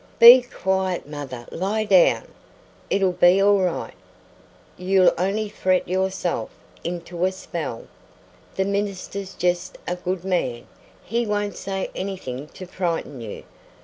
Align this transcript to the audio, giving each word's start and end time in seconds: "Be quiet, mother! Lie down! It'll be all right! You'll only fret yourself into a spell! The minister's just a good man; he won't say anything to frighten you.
"Be 0.17 0.41
quiet, 0.41 1.07
mother! 1.07 1.45
Lie 1.51 1.83
down! 1.83 2.23
It'll 2.89 3.11
be 3.11 3.39
all 3.39 3.59
right! 3.59 3.93
You'll 4.75 5.13
only 5.15 5.47
fret 5.47 5.87
yourself 5.87 6.49
into 6.83 7.23
a 7.23 7.31
spell! 7.31 7.85
The 8.55 8.65
minister's 8.65 9.35
just 9.35 9.77
a 9.87 9.95
good 9.97 10.25
man; 10.25 10.65
he 11.05 11.27
won't 11.27 11.55
say 11.55 11.91
anything 11.93 12.47
to 12.47 12.65
frighten 12.65 13.21
you. 13.21 13.43